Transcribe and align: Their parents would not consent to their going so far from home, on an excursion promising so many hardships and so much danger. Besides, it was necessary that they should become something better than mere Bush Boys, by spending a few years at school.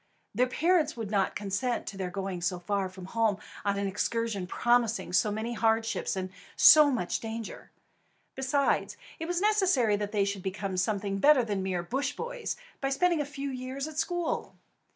Their 0.33 0.47
parents 0.47 0.97
would 0.97 1.11
not 1.11 1.35
consent 1.35 1.85
to 1.85 1.95
their 1.95 2.09
going 2.09 2.41
so 2.41 2.57
far 2.57 2.89
from 2.89 3.05
home, 3.05 3.37
on 3.63 3.77
an 3.77 3.85
excursion 3.85 4.47
promising 4.47 5.13
so 5.13 5.29
many 5.29 5.53
hardships 5.53 6.15
and 6.15 6.31
so 6.55 6.89
much 6.89 7.19
danger. 7.19 7.69
Besides, 8.33 8.97
it 9.19 9.27
was 9.27 9.41
necessary 9.41 9.95
that 9.97 10.11
they 10.11 10.25
should 10.25 10.41
become 10.41 10.75
something 10.75 11.19
better 11.19 11.43
than 11.45 11.61
mere 11.61 11.83
Bush 11.83 12.15
Boys, 12.15 12.55
by 12.81 12.89
spending 12.89 13.21
a 13.21 13.25
few 13.25 13.51
years 13.51 13.87
at 13.87 13.99
school. 13.99 14.55